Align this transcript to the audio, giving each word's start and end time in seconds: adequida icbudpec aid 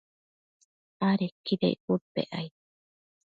adequida 1.09 1.67
icbudpec 1.75 2.29
aid 2.39 2.53